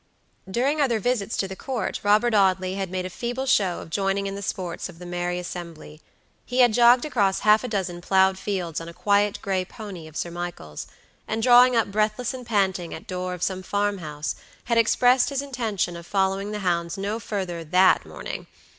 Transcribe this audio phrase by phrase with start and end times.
[0.49, 4.25] During other visits to the Court Robert Audley had made a feeble show of joining
[4.25, 6.01] in the sports of the merry assembly.
[6.43, 10.17] He had jogged across half a dozen ploughed fields on a quiet gray pony of
[10.17, 10.87] Sir Michael's,
[11.27, 14.33] and drawing up breathless and panting at the door of some farm house,
[14.63, 18.47] had expressed his intention of following the hounds no further that morning.